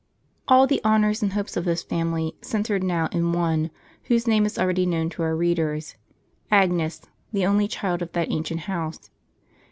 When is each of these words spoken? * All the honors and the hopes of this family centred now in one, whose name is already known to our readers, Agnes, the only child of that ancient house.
* 0.25 0.47
All 0.47 0.65
the 0.65 0.81
honors 0.83 1.21
and 1.21 1.29
the 1.29 1.35
hopes 1.35 1.55
of 1.55 1.63
this 1.63 1.83
family 1.83 2.33
centred 2.41 2.83
now 2.83 3.07
in 3.11 3.33
one, 3.33 3.69
whose 4.05 4.25
name 4.27 4.47
is 4.47 4.57
already 4.57 4.83
known 4.87 5.11
to 5.11 5.21
our 5.21 5.35
readers, 5.35 5.95
Agnes, 6.49 7.01
the 7.31 7.45
only 7.45 7.67
child 7.67 8.01
of 8.01 8.11
that 8.13 8.31
ancient 8.31 8.61
house. 8.61 9.11